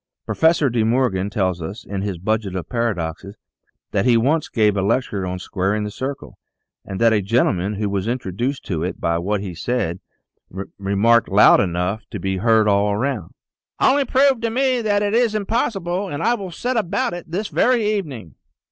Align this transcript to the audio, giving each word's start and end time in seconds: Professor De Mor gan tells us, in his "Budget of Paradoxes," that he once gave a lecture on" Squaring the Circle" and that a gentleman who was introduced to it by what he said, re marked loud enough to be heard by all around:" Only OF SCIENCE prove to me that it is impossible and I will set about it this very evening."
Professor 0.25 0.67
De 0.67 0.83
Mor 0.83 1.11
gan 1.11 1.29
tells 1.29 1.61
us, 1.61 1.85
in 1.85 2.01
his 2.01 2.17
"Budget 2.17 2.55
of 2.55 2.67
Paradoxes," 2.67 3.35
that 3.91 4.03
he 4.03 4.17
once 4.17 4.49
gave 4.49 4.75
a 4.75 4.81
lecture 4.81 5.27
on" 5.27 5.37
Squaring 5.37 5.83
the 5.83 5.91
Circle" 5.91 6.39
and 6.83 6.99
that 6.99 7.13
a 7.13 7.21
gentleman 7.21 7.75
who 7.75 7.87
was 7.87 8.07
introduced 8.07 8.65
to 8.65 8.81
it 8.83 8.99
by 8.99 9.19
what 9.19 9.41
he 9.41 9.53
said, 9.53 9.99
re 10.49 10.95
marked 10.95 11.29
loud 11.29 11.61
enough 11.61 12.01
to 12.09 12.19
be 12.19 12.37
heard 12.37 12.65
by 12.65 12.71
all 12.71 12.91
around:" 12.93 13.35
Only 13.79 14.01
OF 14.01 14.07
SCIENCE 14.09 14.27
prove 14.29 14.41
to 14.41 14.49
me 14.49 14.81
that 14.81 15.03
it 15.03 15.13
is 15.13 15.35
impossible 15.35 16.07
and 16.09 16.23
I 16.23 16.33
will 16.33 16.49
set 16.49 16.77
about 16.77 17.13
it 17.13 17.29
this 17.29 17.49
very 17.49 17.85
evening." 17.85 18.33